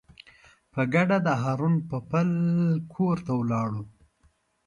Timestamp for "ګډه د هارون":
0.93-1.75